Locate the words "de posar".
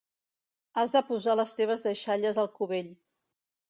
0.95-1.37